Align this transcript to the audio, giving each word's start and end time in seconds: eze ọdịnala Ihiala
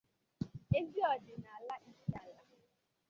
eze 0.77 1.01
ọdịnala 1.13 1.75
Ihiala 1.89 2.41